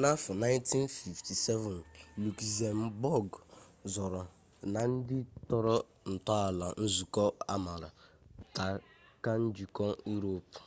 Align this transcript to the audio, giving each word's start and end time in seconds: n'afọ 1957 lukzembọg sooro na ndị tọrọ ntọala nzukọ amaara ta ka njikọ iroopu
n'afọ 0.00 0.30
1957 0.44 1.72
lukzembọg 2.22 3.28
sooro 3.94 4.22
na 4.72 4.80
ndị 4.92 5.16
tọrọ 5.48 5.74
ntọala 6.12 6.66
nzukọ 6.84 7.24
amaara 7.54 7.88
ta 8.54 8.66
ka 9.22 9.32
njikọ 9.44 9.86
iroopu 10.12 10.60